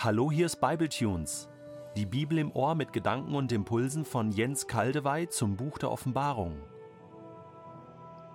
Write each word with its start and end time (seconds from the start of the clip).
Hallo, 0.00 0.30
hier 0.30 0.46
ist 0.46 0.60
Bibletunes. 0.60 1.48
Die 1.96 2.06
Bibel 2.06 2.38
im 2.38 2.52
Ohr 2.52 2.76
mit 2.76 2.92
Gedanken 2.92 3.34
und 3.34 3.50
Impulsen 3.50 4.04
von 4.04 4.30
Jens 4.30 4.68
Kaldewey 4.68 5.28
zum 5.28 5.56
Buch 5.56 5.76
der 5.76 5.90
Offenbarung. 5.90 6.54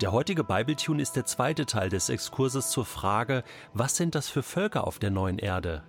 Der 0.01 0.11
heutige 0.11 0.43
Bibletune 0.43 1.01
ist 1.01 1.15
der 1.15 1.23
zweite 1.23 1.65
Teil 1.65 1.87
des 1.87 2.09
Exkurses 2.09 2.69
zur 2.69 2.83
Frage, 2.83 3.45
was 3.73 3.95
sind 3.95 4.13
das 4.13 4.27
für 4.27 4.43
Völker 4.43 4.85
auf 4.85 4.99
der 4.99 5.09
neuen 5.09 5.39
Erde? 5.39 5.85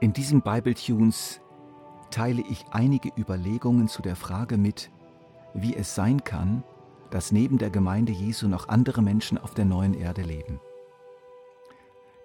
In 0.00 0.14
diesem 0.14 0.40
Bibletunes 0.40 1.42
teile 2.10 2.42
ich 2.48 2.64
einige 2.70 3.12
Überlegungen 3.18 3.86
zu 3.86 4.00
der 4.00 4.16
Frage 4.16 4.56
mit, 4.56 4.90
wie 5.52 5.76
es 5.76 5.94
sein 5.94 6.24
kann, 6.24 6.64
dass 7.10 7.32
neben 7.32 7.58
der 7.58 7.68
Gemeinde 7.68 8.12
Jesu 8.12 8.48
noch 8.48 8.70
andere 8.70 9.02
Menschen 9.02 9.36
auf 9.36 9.52
der 9.52 9.66
neuen 9.66 9.92
Erde 9.92 10.22
leben. 10.22 10.58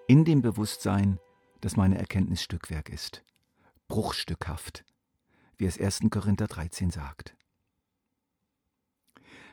In 0.06 0.24
dem 0.24 0.40
Bewusstsein, 0.40 1.18
dass 1.66 1.76
meine 1.76 1.98
Erkenntnis 1.98 2.44
Stückwerk 2.44 2.90
ist, 2.90 3.24
bruchstückhaft, 3.88 4.84
wie 5.56 5.64
es 5.64 5.80
1. 5.80 6.02
Korinther 6.12 6.46
13 6.46 6.92
sagt. 6.92 7.36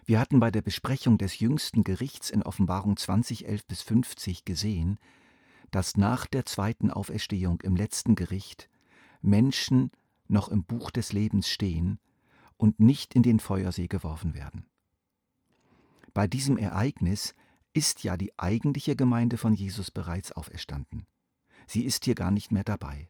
Wir 0.06 0.20
hatten 0.20 0.40
bei 0.40 0.52
der 0.52 0.62
Besprechung 0.62 1.18
des 1.18 1.40
jüngsten 1.40 1.84
Gerichts 1.84 2.30
in 2.30 2.44
Offenbarung 2.44 2.98
20, 2.98 3.48
11 3.48 3.66
bis 3.66 3.82
50 3.82 4.46
gesehen, 4.46 5.00
dass 5.72 5.98
nach 5.98 6.28
der 6.28 6.46
zweiten 6.46 6.92
Auferstehung 6.92 7.62
im 7.62 7.76
letzten 7.76 8.14
Gericht 8.14 8.70
Menschen 9.24 9.90
noch 10.28 10.50
im 10.50 10.64
Buch 10.64 10.92
des 10.92 11.14
Lebens 11.14 11.50
stehen 11.50 11.98
und 12.58 12.80
nicht 12.80 13.16
in 13.16 13.24
den 13.24 13.40
Feuersee 13.40 13.88
geworfen 13.88 14.36
werden. 14.36 14.68
Bei 16.14 16.28
diesem 16.28 16.60
Ereignis 16.60 17.34
ist 17.74 18.04
ja 18.04 18.18
die 18.18 18.38
eigentliche 18.38 18.96
Gemeinde 18.96 19.38
von 19.38 19.56
Jesus 19.56 19.90
bereits 19.90 20.32
auferstanden. 20.32 21.08
Sie 21.68 21.84
ist 21.84 22.06
hier 22.06 22.16
gar 22.16 22.32
nicht 22.32 22.52
mehr 22.52 22.64
dabei. 22.64 23.08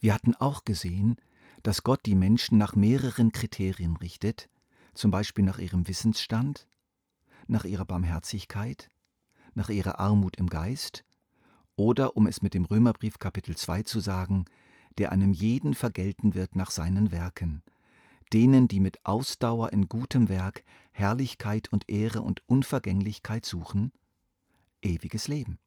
Wir 0.00 0.14
hatten 0.14 0.34
auch 0.34 0.64
gesehen, 0.64 1.16
dass 1.62 1.82
Gott 1.82 2.00
die 2.06 2.14
Menschen 2.14 2.58
nach 2.58 2.76
mehreren 2.76 3.32
Kriterien 3.32 3.96
richtet, 3.96 4.48
zum 4.94 5.10
Beispiel 5.10 5.44
nach 5.44 5.58
ihrem 5.58 5.88
Wissensstand, 5.88 6.66
nach 7.46 7.64
ihrer 7.64 7.84
Barmherzigkeit, 7.84 8.90
nach 9.54 9.68
ihrer 9.68 9.98
Armut 9.98 10.36
im 10.36 10.48
Geist 10.48 11.04
oder, 11.76 12.16
um 12.16 12.26
es 12.26 12.42
mit 12.42 12.54
dem 12.54 12.64
Römerbrief 12.64 13.18
Kapitel 13.18 13.56
2 13.56 13.82
zu 13.82 14.00
sagen, 14.00 14.46
der 14.98 15.12
einem 15.12 15.32
jeden 15.32 15.74
vergelten 15.74 16.34
wird 16.34 16.56
nach 16.56 16.70
seinen 16.70 17.10
Werken, 17.10 17.62
denen, 18.32 18.68
die 18.68 18.80
mit 18.80 19.04
Ausdauer 19.04 19.72
in 19.72 19.88
gutem 19.88 20.28
Werk 20.28 20.64
Herrlichkeit 20.92 21.70
und 21.70 21.88
Ehre 21.88 22.22
und 22.22 22.42
Unvergänglichkeit 22.48 23.44
suchen, 23.44 23.92
ewiges 24.82 25.28
Leben. 25.28 25.58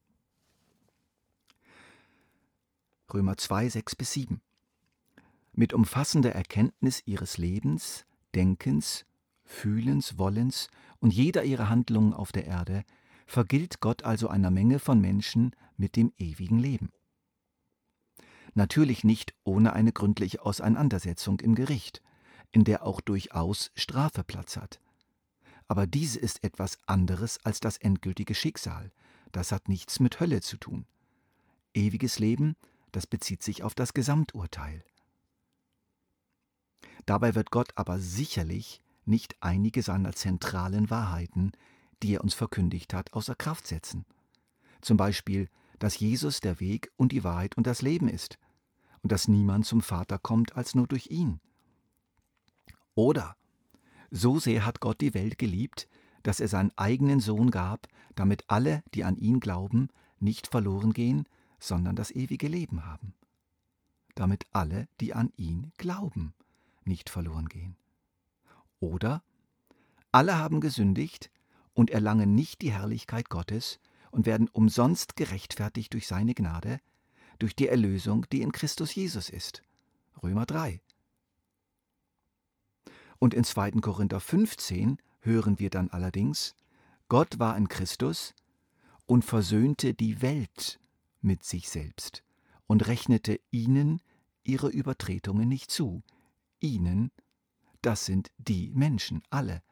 Römer 3.12 3.36
2, 3.36 3.68
6 3.68 3.96
bis 3.96 4.12
7. 4.12 4.40
Mit 5.52 5.72
umfassender 5.72 6.32
Erkenntnis 6.32 7.02
ihres 7.06 7.38
Lebens, 7.38 8.06
Denkens, 8.34 9.04
Fühlens, 9.44 10.16
Wollens 10.16 10.68
und 11.00 11.12
jeder 11.12 11.44
ihrer 11.44 11.68
Handlungen 11.68 12.12
auf 12.12 12.30
der 12.30 12.46
Erde 12.46 12.84
vergilt 13.26 13.80
Gott 13.80 14.04
also 14.04 14.28
einer 14.28 14.50
Menge 14.50 14.78
von 14.78 15.00
Menschen 15.00 15.56
mit 15.76 15.96
dem 15.96 16.12
ewigen 16.18 16.58
Leben. 16.58 16.90
Natürlich 18.54 19.04
nicht 19.04 19.34
ohne 19.44 19.72
eine 19.72 19.92
gründliche 19.92 20.44
Auseinandersetzung 20.44 21.40
im 21.40 21.54
Gericht, 21.54 22.02
in 22.52 22.64
der 22.64 22.84
auch 22.84 23.00
durchaus 23.00 23.70
Strafe 23.74 24.24
Platz 24.24 24.56
hat. 24.56 24.80
Aber 25.68 25.86
diese 25.86 26.18
ist 26.18 26.42
etwas 26.42 26.78
anderes 26.86 27.38
als 27.44 27.60
das 27.60 27.76
endgültige 27.76 28.34
Schicksal, 28.34 28.90
das 29.30 29.52
hat 29.52 29.68
nichts 29.68 30.00
mit 30.00 30.18
Hölle 30.18 30.40
zu 30.40 30.56
tun. 30.56 30.86
Ewiges 31.74 32.18
Leben, 32.18 32.56
das 32.92 33.06
bezieht 33.06 33.42
sich 33.42 33.62
auf 33.62 33.74
das 33.74 33.94
Gesamturteil. 33.94 34.84
Dabei 37.06 37.34
wird 37.34 37.50
Gott 37.50 37.72
aber 37.76 37.98
sicherlich 37.98 38.82
nicht 39.04 39.36
einige 39.40 39.82
seiner 39.82 40.12
zentralen 40.12 40.90
Wahrheiten, 40.90 41.52
die 42.02 42.14
er 42.14 42.22
uns 42.22 42.34
verkündigt 42.34 42.94
hat, 42.94 43.12
außer 43.12 43.34
Kraft 43.34 43.66
setzen. 43.66 44.04
Zum 44.80 44.96
Beispiel, 44.96 45.48
dass 45.78 45.98
Jesus 45.98 46.40
der 46.40 46.60
Weg 46.60 46.92
und 46.96 47.12
die 47.12 47.24
Wahrheit 47.24 47.56
und 47.56 47.66
das 47.66 47.82
Leben 47.82 48.08
ist 48.08 48.38
und 49.02 49.12
dass 49.12 49.28
niemand 49.28 49.66
zum 49.66 49.80
Vater 49.80 50.18
kommt 50.18 50.56
als 50.56 50.74
nur 50.74 50.86
durch 50.86 51.08
ihn. 51.10 51.40
Oder 52.94 53.36
so 54.10 54.38
sehr 54.38 54.66
hat 54.66 54.80
Gott 54.80 55.00
die 55.00 55.14
Welt 55.14 55.38
geliebt, 55.38 55.88
dass 56.22 56.40
er 56.40 56.48
seinen 56.48 56.72
eigenen 56.76 57.20
Sohn 57.20 57.50
gab, 57.50 57.86
damit 58.14 58.44
alle, 58.48 58.82
die 58.94 59.04
an 59.04 59.16
ihn 59.16 59.40
glauben, 59.40 59.88
nicht 60.18 60.48
verloren 60.48 60.92
gehen, 60.92 61.26
sondern 61.60 61.94
das 61.94 62.10
ewige 62.10 62.48
Leben 62.48 62.84
haben. 62.84 63.14
Damit 64.14 64.46
alle, 64.52 64.88
die 65.00 65.14
an 65.14 65.32
ihn 65.36 65.72
glauben, 65.76 66.34
nicht 66.84 67.10
verloren 67.10 67.48
gehen. 67.48 67.76
Oder 68.80 69.22
alle 70.10 70.38
haben 70.38 70.60
gesündigt 70.60 71.30
und 71.74 71.90
erlangen 71.90 72.34
nicht 72.34 72.62
die 72.62 72.72
Herrlichkeit 72.72 73.28
Gottes 73.28 73.78
und 74.10 74.26
werden 74.26 74.48
umsonst 74.48 75.14
gerechtfertigt 75.14 75.92
durch 75.92 76.08
seine 76.08 76.34
Gnade, 76.34 76.80
durch 77.38 77.54
die 77.54 77.68
Erlösung, 77.68 78.26
die 78.32 78.42
in 78.42 78.52
Christus 78.52 78.94
Jesus 78.94 79.30
ist. 79.30 79.62
Römer 80.22 80.46
3. 80.46 80.80
Und 83.18 83.34
in 83.34 83.44
2. 83.44 83.72
Korinther 83.82 84.18
15 84.18 84.98
hören 85.20 85.58
wir 85.58 85.70
dann 85.70 85.90
allerdings, 85.90 86.56
Gott 87.08 87.38
war 87.38 87.56
in 87.56 87.68
Christus 87.68 88.34
und 89.06 89.24
versöhnte 89.24 89.94
die 89.94 90.22
Welt 90.22 90.80
mit 91.22 91.44
sich 91.44 91.68
selbst 91.68 92.22
und 92.66 92.86
rechnete 92.86 93.40
ihnen 93.50 94.00
ihre 94.42 94.68
Übertretungen 94.68 95.48
nicht 95.48 95.70
zu. 95.70 96.02
Ihnen, 96.60 97.10
das 97.82 98.04
sind 98.04 98.30
die 98.38 98.70
Menschen, 98.70 99.22
alle. 99.30 99.62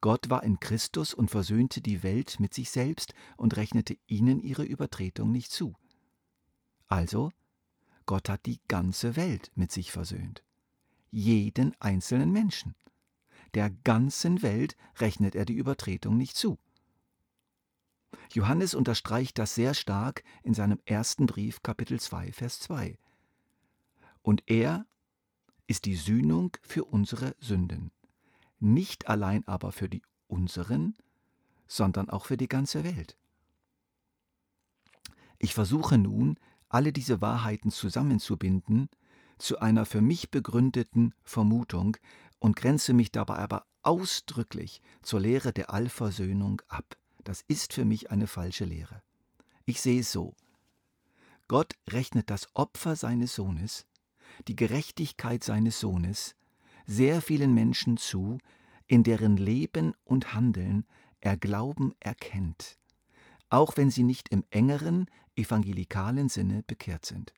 Gott 0.00 0.30
war 0.30 0.42
in 0.42 0.60
Christus 0.60 1.14
und 1.14 1.30
versöhnte 1.30 1.80
die 1.80 2.02
Welt 2.02 2.38
mit 2.40 2.54
sich 2.54 2.70
selbst 2.70 3.14
und 3.36 3.56
rechnete 3.56 3.96
ihnen 4.06 4.40
ihre 4.40 4.64
Übertretung 4.64 5.32
nicht 5.32 5.50
zu. 5.50 5.74
Also, 6.86 7.32
Gott 8.06 8.28
hat 8.28 8.46
die 8.46 8.60
ganze 8.68 9.16
Welt 9.16 9.50
mit 9.54 9.72
sich 9.72 9.90
versöhnt 9.92 10.42
jeden 11.10 11.74
einzelnen 11.80 12.32
Menschen. 12.32 12.74
Der 13.54 13.70
ganzen 13.70 14.42
Welt 14.42 14.76
rechnet 14.96 15.34
er 15.34 15.44
die 15.44 15.54
Übertretung 15.54 16.16
nicht 16.16 16.36
zu. 16.36 16.58
Johannes 18.32 18.74
unterstreicht 18.74 19.38
das 19.38 19.54
sehr 19.54 19.72
stark 19.72 20.22
in 20.42 20.52
seinem 20.52 20.80
ersten 20.84 21.26
Brief 21.26 21.62
Kapitel 21.62 21.98
2 21.98 22.32
Vers 22.32 22.60
2. 22.60 22.98
Und 24.22 24.42
er 24.46 24.86
ist 25.66 25.86
die 25.86 25.96
Sühnung 25.96 26.56
für 26.62 26.84
unsere 26.84 27.34
Sünden, 27.40 27.90
nicht 28.58 29.08
allein 29.08 29.46
aber 29.48 29.72
für 29.72 29.88
die 29.88 30.02
unseren, 30.26 30.94
sondern 31.66 32.10
auch 32.10 32.26
für 32.26 32.36
die 32.36 32.48
ganze 32.48 32.84
Welt. 32.84 33.16
Ich 35.38 35.54
versuche 35.54 35.96
nun, 35.96 36.38
alle 36.68 36.92
diese 36.92 37.22
Wahrheiten 37.22 37.70
zusammenzubinden 37.70 38.90
zu 39.38 39.60
einer 39.60 39.86
für 39.86 40.02
mich 40.02 40.30
begründeten 40.30 41.14
Vermutung 41.22 41.96
und 42.40 42.56
grenze 42.56 42.92
mich 42.92 43.10
dabei 43.10 43.36
aber 43.36 43.64
ausdrücklich 43.82 44.82
zur 45.02 45.20
Lehre 45.20 45.52
der 45.52 45.72
Allversöhnung 45.72 46.60
ab. 46.68 46.98
Das 47.28 47.44
ist 47.46 47.74
für 47.74 47.84
mich 47.84 48.10
eine 48.10 48.26
falsche 48.26 48.64
Lehre. 48.64 49.02
Ich 49.66 49.82
sehe 49.82 50.00
es 50.00 50.10
so. 50.10 50.34
Gott 51.46 51.74
rechnet 51.90 52.30
das 52.30 52.48
Opfer 52.54 52.96
seines 52.96 53.34
Sohnes, 53.34 53.84
die 54.46 54.56
Gerechtigkeit 54.56 55.44
seines 55.44 55.78
Sohnes, 55.78 56.36
sehr 56.86 57.20
vielen 57.20 57.52
Menschen 57.52 57.98
zu, 57.98 58.38
in 58.86 59.02
deren 59.02 59.36
Leben 59.36 59.92
und 60.04 60.32
Handeln 60.32 60.86
er 61.20 61.36
Glauben 61.36 61.92
erkennt, 62.00 62.78
auch 63.50 63.76
wenn 63.76 63.90
sie 63.90 64.04
nicht 64.04 64.30
im 64.30 64.42
engeren 64.48 65.04
evangelikalen 65.36 66.30
Sinne 66.30 66.62
bekehrt 66.62 67.04
sind. 67.04 67.34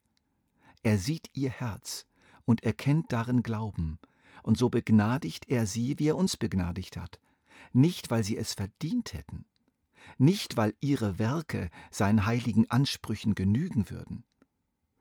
Er 0.84 0.98
sieht 0.98 1.30
ihr 1.32 1.50
Herz 1.50 2.06
und 2.44 2.62
erkennt 2.62 3.12
darin 3.12 3.42
Glauben, 3.42 3.98
und 4.44 4.56
so 4.56 4.68
begnadigt 4.68 5.48
er 5.48 5.66
sie, 5.66 5.98
wie 5.98 6.10
er 6.10 6.16
uns 6.16 6.36
begnadigt 6.36 6.96
hat, 6.96 7.18
nicht 7.72 8.12
weil 8.12 8.22
sie 8.22 8.36
es 8.36 8.54
verdient 8.54 9.14
hätten, 9.14 9.46
nicht 10.18 10.56
weil 10.56 10.74
ihre 10.80 11.18
Werke 11.18 11.70
seinen 11.90 12.26
heiligen 12.26 12.70
Ansprüchen 12.70 13.34
genügen 13.34 13.90
würden. 13.90 14.24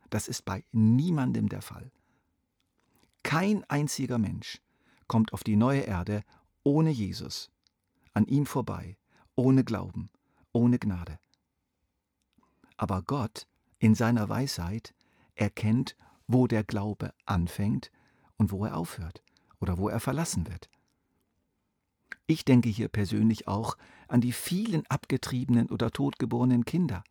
Das 0.10 0.28
ist 0.28 0.46
bei 0.46 0.64
niemandem 0.72 1.50
der 1.50 1.62
Fall. 1.62 1.92
Kein 3.24 3.64
einziger 3.70 4.18
Mensch 4.18 4.62
kommt 5.08 5.34
auf 5.34 5.44
die 5.44 5.56
neue 5.56 5.82
Erde 5.82 6.24
ohne 6.64 6.90
Jesus, 6.90 7.52
an 8.14 8.26
ihm 8.26 8.46
vorbei, 8.46 8.98
ohne 9.36 9.64
Glauben, 9.64 10.10
ohne 10.52 10.80
Gnade. 10.80 11.20
Aber 12.78 13.02
Gott 13.02 13.48
in 13.80 13.96
seiner 13.96 14.30
Weisheit 14.30 14.94
erkennt, 15.36 15.96
wo 16.28 16.48
der 16.48 16.64
Glaube 16.64 17.14
anfängt 17.26 17.92
und 18.38 18.52
wo 18.52 18.66
er 18.66 18.78
aufhört 18.78 19.24
oder 19.60 19.78
wo 19.78 19.90
er 19.90 20.00
verlassen 20.00 20.48
wird. 20.48 20.70
Ich 22.30 22.46
denke 22.46 22.70
hier 22.70 22.90
persönlich 22.90 23.48
auch 23.48 23.76
an 24.08 24.22
die 24.22 24.34
vielen 24.34 24.86
abgetriebenen 24.86 25.68
oder 25.72 25.90
totgeborenen 25.90 26.64
Kinder, 26.64 27.04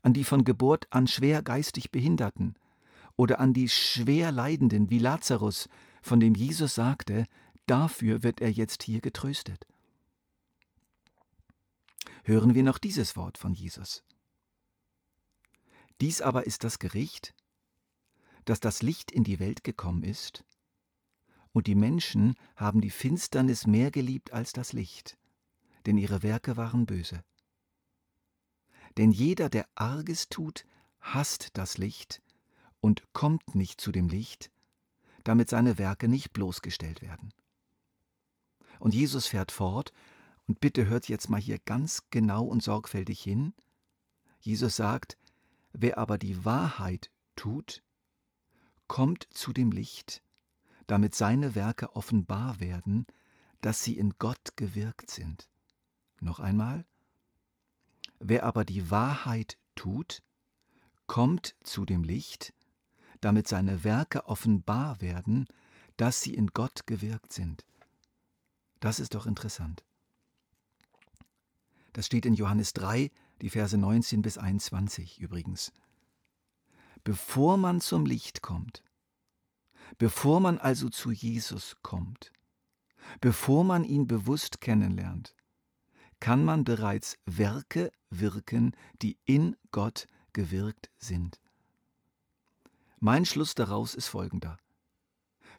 an 0.00 0.14
die 0.14 0.24
von 0.24 0.42
Geburt 0.42 0.86
an 0.88 1.06
schwer 1.06 1.42
geistig 1.42 1.90
Behinderten 1.90 2.54
oder 3.14 3.40
an 3.40 3.52
die 3.52 3.68
schwer 3.68 4.32
Leidenden 4.32 4.88
wie 4.88 4.98
Lazarus, 4.98 5.68
von 6.00 6.18
dem 6.18 6.34
Jesus 6.34 6.74
sagte, 6.74 7.26
dafür 7.66 8.22
wird 8.22 8.40
er 8.40 8.50
jetzt 8.50 8.82
hier 8.82 9.02
getröstet. 9.02 9.66
Hören 12.22 12.54
wir 12.54 12.62
noch 12.62 12.78
dieses 12.78 13.16
Wort 13.16 13.36
von 13.36 13.52
Jesus. 13.52 14.02
Dies 16.00 16.22
aber 16.22 16.46
ist 16.46 16.64
das 16.64 16.78
Gericht, 16.78 17.34
dass 18.46 18.60
das 18.60 18.80
Licht 18.80 19.10
in 19.10 19.24
die 19.24 19.40
Welt 19.40 19.62
gekommen 19.62 20.04
ist, 20.04 20.42
und 21.54 21.68
die 21.68 21.76
Menschen 21.76 22.34
haben 22.56 22.80
die 22.80 22.90
Finsternis 22.90 23.66
mehr 23.66 23.90
geliebt 23.92 24.32
als 24.32 24.52
das 24.52 24.72
Licht, 24.72 25.16
denn 25.86 25.96
ihre 25.96 26.22
Werke 26.22 26.56
waren 26.56 26.84
böse. 26.84 27.24
Denn 28.96 29.12
jeder, 29.12 29.48
der 29.48 29.66
Arges 29.76 30.28
tut, 30.28 30.66
hasst 31.00 31.50
das 31.56 31.78
Licht 31.78 32.20
und 32.80 33.04
kommt 33.12 33.54
nicht 33.54 33.80
zu 33.80 33.92
dem 33.92 34.08
Licht, 34.08 34.50
damit 35.22 35.48
seine 35.48 35.78
Werke 35.78 36.08
nicht 36.08 36.32
bloßgestellt 36.32 37.02
werden. 37.02 37.32
Und 38.80 38.92
Jesus 38.92 39.28
fährt 39.28 39.52
fort, 39.52 39.92
und 40.46 40.60
bitte 40.60 40.86
hört 40.86 41.08
jetzt 41.08 41.30
mal 41.30 41.40
hier 41.40 41.58
ganz 41.58 42.02
genau 42.10 42.44
und 42.44 42.62
sorgfältig 42.62 43.22
hin. 43.22 43.54
Jesus 44.40 44.76
sagt, 44.76 45.16
wer 45.72 45.96
aber 45.98 46.18
die 46.18 46.44
Wahrheit 46.44 47.10
tut, 47.36 47.82
kommt 48.86 49.26
zu 49.32 49.54
dem 49.54 49.70
Licht, 49.70 50.22
damit 50.86 51.14
seine 51.14 51.54
Werke 51.54 51.94
offenbar 51.96 52.60
werden, 52.60 53.06
dass 53.60 53.82
sie 53.82 53.96
in 53.96 54.14
Gott 54.18 54.56
gewirkt 54.56 55.10
sind. 55.10 55.48
Noch 56.20 56.40
einmal, 56.40 56.84
wer 58.18 58.44
aber 58.44 58.64
die 58.64 58.90
Wahrheit 58.90 59.58
tut, 59.74 60.22
kommt 61.06 61.54
zu 61.62 61.84
dem 61.84 62.02
Licht, 62.02 62.54
damit 63.20 63.48
seine 63.48 63.84
Werke 63.84 64.26
offenbar 64.26 65.00
werden, 65.00 65.46
dass 65.96 66.20
sie 66.20 66.34
in 66.34 66.48
Gott 66.48 66.86
gewirkt 66.86 67.32
sind. 67.32 67.64
Das 68.80 69.00
ist 69.00 69.14
doch 69.14 69.26
interessant. 69.26 69.84
Das 71.92 72.06
steht 72.06 72.26
in 72.26 72.34
Johannes 72.34 72.72
3, 72.72 73.10
die 73.40 73.50
Verse 73.50 73.78
19 73.78 74.20
bis 74.20 74.36
21 74.36 75.20
übrigens. 75.20 75.72
Bevor 77.04 77.56
man 77.56 77.80
zum 77.80 78.04
Licht 78.04 78.42
kommt, 78.42 78.82
bevor 79.98 80.40
man 80.40 80.58
also 80.58 80.88
zu 80.88 81.10
Jesus 81.10 81.76
kommt, 81.82 82.32
bevor 83.20 83.64
man 83.64 83.84
ihn 83.84 84.06
bewusst 84.06 84.60
kennenlernt, 84.60 85.34
kann 86.20 86.44
man 86.44 86.64
bereits 86.64 87.18
Werke 87.26 87.92
wirken, 88.10 88.72
die 89.02 89.18
in 89.24 89.56
Gott 89.70 90.06
gewirkt 90.32 90.90
sind. 90.98 91.40
Mein 92.98 93.26
Schluss 93.26 93.54
daraus 93.54 93.94
ist 93.94 94.08
folgender. 94.08 94.56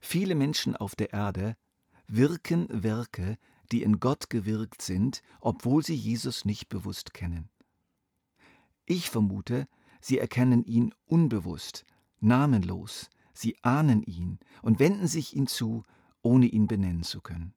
Viele 0.01 0.35
Menschen 0.35 0.75
auf 0.75 0.95
der 0.95 1.13
Erde 1.13 1.55
wirken 2.07 2.67
Werke, 2.71 3.38
die 3.71 3.83
in 3.83 3.99
Gott 3.99 4.29
gewirkt 4.29 4.81
sind, 4.81 5.21
obwohl 5.39 5.83
sie 5.83 5.95
Jesus 5.95 6.45
nicht 6.45 6.69
bewusst 6.69 7.13
kennen. 7.13 7.49
Ich 8.85 9.09
vermute, 9.09 9.67
sie 10.01 10.19
erkennen 10.19 10.63
ihn 10.63 10.93
unbewusst, 11.05 11.85
namenlos, 12.19 13.09
sie 13.35 13.55
ahnen 13.61 14.01
ihn 14.01 14.39
und 14.63 14.79
wenden 14.79 15.07
sich 15.07 15.35
ihm 15.35 15.45
zu, 15.45 15.83
ohne 16.23 16.47
ihn 16.47 16.67
benennen 16.67 17.03
zu 17.03 17.21
können. 17.21 17.53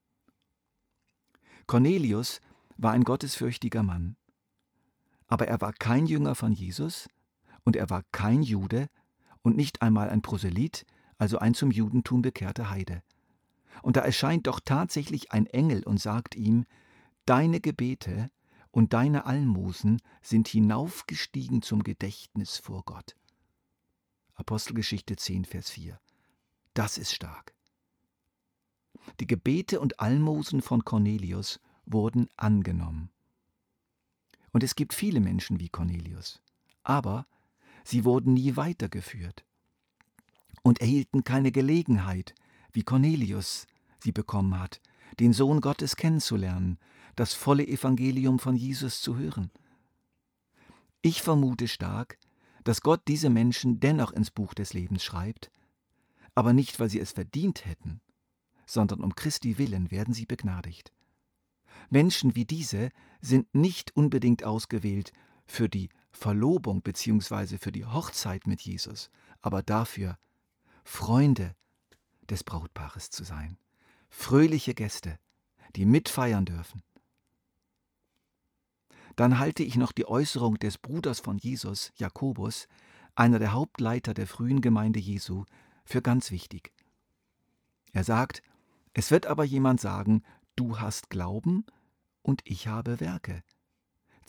Cornelius 1.66 2.40
war 2.76 2.92
ein 2.92 3.04
gottesfürchtiger 3.04 3.82
Mann, 3.82 4.16
aber 5.26 5.48
er 5.48 5.60
war 5.60 5.72
kein 5.72 6.06
Jünger 6.06 6.34
von 6.34 6.52
Jesus 6.52 7.08
und 7.64 7.76
er 7.76 7.88
war 7.88 8.02
kein 8.12 8.42
Jude, 8.42 8.88
und 9.42 9.56
nicht 9.56 9.82
einmal 9.82 10.10
ein 10.10 10.22
Proselyt, 10.22 10.84
also 11.16 11.38
ein 11.38 11.54
zum 11.54 11.70
Judentum 11.70 12.22
bekehrter 12.22 12.70
Heide. 12.70 13.02
Und 13.82 13.96
da 13.96 14.00
erscheint 14.00 14.46
doch 14.46 14.60
tatsächlich 14.60 15.32
ein 15.32 15.46
Engel 15.46 15.82
und 15.84 16.00
sagt 16.00 16.34
ihm, 16.34 16.64
Deine 17.24 17.60
Gebete 17.60 18.28
und 18.70 18.92
deine 18.92 19.26
Almosen 19.26 20.00
sind 20.22 20.48
hinaufgestiegen 20.48 21.62
zum 21.62 21.82
Gedächtnis 21.82 22.56
vor 22.58 22.82
Gott. 22.84 23.16
Apostelgeschichte 24.38 25.16
10, 25.16 25.44
Vers 25.44 25.68
4. 25.70 26.00
Das 26.72 26.96
ist 26.96 27.12
stark. 27.12 27.54
Die 29.20 29.26
Gebete 29.26 29.80
und 29.80 30.00
Almosen 30.00 30.62
von 30.62 30.84
Cornelius 30.84 31.60
wurden 31.86 32.28
angenommen. 32.36 33.10
Und 34.52 34.62
es 34.62 34.76
gibt 34.76 34.94
viele 34.94 35.20
Menschen 35.20 35.60
wie 35.60 35.68
Cornelius. 35.68 36.40
Aber 36.82 37.26
Sie 37.84 38.04
wurden 38.04 38.34
nie 38.34 38.54
weitergeführt 38.54 39.46
und 40.62 40.82
erhielten 40.82 41.24
keine 41.24 41.50
Gelegenheit, 41.50 42.34
wie 42.70 42.82
Cornelius 42.82 43.66
sie 43.98 44.12
bekommen 44.12 44.60
hat, 44.60 44.82
den 45.18 45.32
Sohn 45.32 45.62
Gottes 45.62 45.96
kennenzulernen, 45.96 46.78
das 47.16 47.32
volle 47.32 47.66
Evangelium 47.66 48.38
von 48.38 48.56
Jesus 48.56 49.00
zu 49.00 49.16
hören. 49.16 49.50
Ich 51.00 51.22
vermute 51.22 51.66
stark, 51.66 52.18
dass 52.68 52.82
Gott 52.82 53.00
diese 53.08 53.30
Menschen 53.30 53.80
dennoch 53.80 54.12
ins 54.12 54.30
Buch 54.30 54.52
des 54.52 54.74
Lebens 54.74 55.02
schreibt, 55.02 55.50
aber 56.34 56.52
nicht, 56.52 56.78
weil 56.78 56.90
sie 56.90 57.00
es 57.00 57.12
verdient 57.12 57.64
hätten, 57.64 58.02
sondern 58.66 59.00
um 59.00 59.14
Christi 59.14 59.56
willen 59.56 59.90
werden 59.90 60.12
sie 60.12 60.26
begnadigt. 60.26 60.92
Menschen 61.88 62.36
wie 62.36 62.44
diese 62.44 62.90
sind 63.22 63.54
nicht 63.54 63.96
unbedingt 63.96 64.44
ausgewählt 64.44 65.12
für 65.46 65.70
die 65.70 65.88
Verlobung 66.10 66.82
bzw. 66.82 67.56
für 67.56 67.72
die 67.72 67.86
Hochzeit 67.86 68.46
mit 68.46 68.60
Jesus, 68.60 69.10
aber 69.40 69.62
dafür 69.62 70.18
Freunde 70.84 71.56
des 72.28 72.44
Brautpaares 72.44 73.08
zu 73.08 73.24
sein, 73.24 73.56
fröhliche 74.10 74.74
Gäste, 74.74 75.18
die 75.74 75.86
mitfeiern 75.86 76.44
dürfen. 76.44 76.82
Dann 79.18 79.38
halte 79.38 79.62
ich 79.62 79.76
noch 79.76 79.92
die 79.92 80.06
Äußerung 80.06 80.58
des 80.58 80.78
Bruders 80.78 81.20
von 81.20 81.36
Jesus, 81.36 81.92
Jakobus, 81.96 82.68
einer 83.14 83.38
der 83.38 83.52
Hauptleiter 83.52 84.14
der 84.14 84.26
frühen 84.26 84.62
Gemeinde 84.62 85.00
Jesu, 85.00 85.44
für 85.84 86.00
ganz 86.00 86.30
wichtig. 86.30 86.72
Er 87.92 88.04
sagt, 88.04 88.42
es 88.94 89.10
wird 89.10 89.26
aber 89.26 89.44
jemand 89.44 89.80
sagen, 89.80 90.22
du 90.56 90.78
hast 90.78 91.10
Glauben 91.10 91.66
und 92.22 92.40
ich 92.44 92.68
habe 92.68 93.00
Werke 93.00 93.42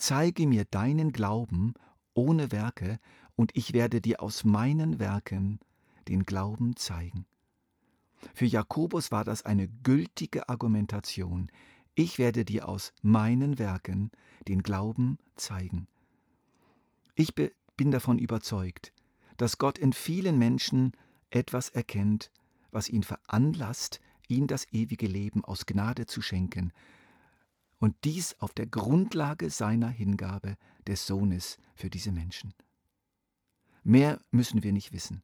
zeige 0.00 0.46
mir 0.46 0.64
deinen 0.64 1.12
Glauben 1.12 1.74
ohne 2.14 2.50
Werke, 2.50 2.98
und 3.36 3.56
ich 3.56 3.72
werde 3.72 4.02
dir 4.02 4.20
aus 4.20 4.44
meinen 4.44 4.98
Werken 4.98 5.60
den 6.08 6.26
Glauben 6.26 6.76
zeigen. 6.76 7.24
Für 8.34 8.44
Jakobus 8.44 9.12
war 9.12 9.24
das 9.24 9.46
eine 9.46 9.66
gültige 9.66 10.50
Argumentation. 10.50 11.50
Ich 11.94 12.18
werde 12.18 12.44
dir 12.44 12.68
aus 12.68 12.92
meinen 13.02 13.58
Werken 13.58 14.10
den 14.48 14.62
Glauben 14.62 15.18
zeigen. 15.36 15.86
Ich 17.14 17.34
bin 17.34 17.90
davon 17.90 18.18
überzeugt, 18.18 18.92
dass 19.36 19.58
Gott 19.58 19.78
in 19.78 19.92
vielen 19.92 20.38
Menschen 20.38 20.92
etwas 21.30 21.68
erkennt, 21.68 22.30
was 22.70 22.88
ihn 22.88 23.02
veranlasst, 23.02 24.00
ihm 24.28 24.46
das 24.46 24.66
ewige 24.72 25.06
Leben 25.06 25.44
aus 25.44 25.66
Gnade 25.66 26.06
zu 26.06 26.22
schenken, 26.22 26.72
und 27.78 27.96
dies 28.04 28.36
auf 28.38 28.52
der 28.52 28.66
Grundlage 28.66 29.48
seiner 29.48 29.88
Hingabe 29.88 30.56
des 30.86 31.06
Sohnes 31.06 31.56
für 31.74 31.88
diese 31.88 32.12
Menschen. 32.12 32.52
Mehr 33.82 34.20
müssen 34.30 34.62
wir 34.62 34.72
nicht 34.72 34.92
wissen. 34.92 35.22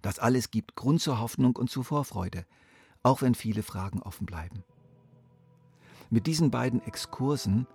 Das 0.00 0.18
alles 0.18 0.50
gibt 0.50 0.74
Grund 0.74 1.02
zur 1.02 1.20
Hoffnung 1.20 1.54
und 1.56 1.70
zur 1.70 1.84
Vorfreude, 1.84 2.46
auch 3.02 3.20
wenn 3.20 3.34
viele 3.34 3.62
Fragen 3.62 4.00
offen 4.00 4.26
bleiben. 4.26 4.64
Mit 6.12 6.26
diesen 6.26 6.50
beiden 6.50 6.82
Exkursen 6.82 7.66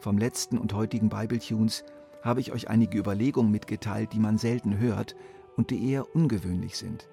vom 0.00 0.18
letzten 0.18 0.58
und 0.58 0.74
heutigen 0.74 1.08
Bibletunes 1.08 1.82
habe 2.22 2.40
ich 2.40 2.52
euch 2.52 2.68
einige 2.68 2.98
Überlegungen 2.98 3.50
mitgeteilt, 3.50 4.12
die 4.12 4.18
man 4.18 4.36
selten 4.36 4.76
hört 4.76 5.16
und 5.56 5.70
die 5.70 5.90
eher 5.90 6.14
ungewöhnlich 6.14 6.76
sind. 6.76 7.08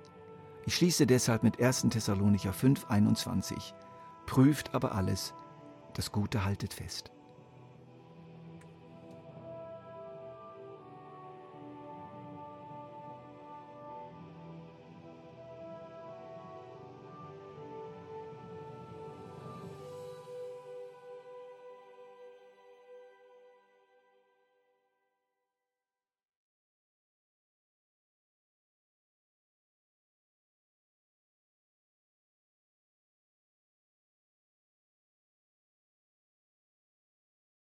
Ich 0.65 0.75
schließe 0.75 1.07
deshalb 1.07 1.41
mit 1.41 1.61
1. 1.61 1.87
Thessalonicher 1.89 2.51
5,21. 2.51 3.73
Prüft 4.25 4.75
aber 4.75 4.93
alles, 4.93 5.33
das 5.93 6.11
Gute 6.11 6.43
haltet 6.43 6.73
fest. 6.73 7.13